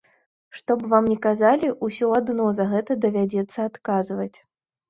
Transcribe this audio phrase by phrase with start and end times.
[0.59, 4.35] Што б вам ні казалі, усё адно за гэта давядзецца адказваць.